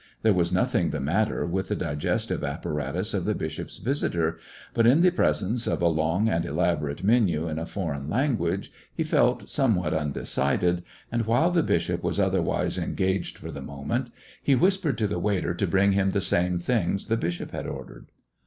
There 0.23 0.33
was 0.33 0.51
nothing 0.51 0.89
the 0.89 0.99
matter 0.99 1.45
with 1.45 1.67
the 1.67 1.75
digestive 1.75 2.43
apparatus 2.43 3.13
of 3.13 3.23
the 3.25 3.35
bishop's 3.35 3.79
visitor^ 3.79 4.37
but 4.73 4.87
in 4.87 5.01
the 5.03 5.11
presence 5.11 5.67
of 5.67 5.79
a 5.79 5.87
long 5.87 6.27
and 6.27 6.43
elaborate 6.43 7.03
menu 7.03 7.47
in 7.47 7.59
a 7.59 7.67
foreign 7.67 8.09
language 8.09 8.71
he 8.91 9.03
felt 9.03 9.47
somewhat 9.47 9.93
undecidedj 9.93 10.81
and 11.11 11.27
while 11.27 11.51
the 11.51 11.61
bishop 11.61 12.01
was 12.01 12.19
otherwise 12.19 12.79
engaged 12.79 13.37
for 13.37 13.51
the 13.51 13.61
moment^ 13.61 14.07
he 14.41 14.55
whispered 14.55 14.97
to 14.97 15.05
the 15.07 15.19
waiter 15.19 15.53
to 15.53 15.67
bring 15.67 15.91
him 15.91 16.09
the 16.09 16.19
same 16.21 16.57
thin^ 16.57 17.07
the 17.07 17.15
bishop 17.15 17.51
had 17.51 17.67
ordered. 17.67 18.07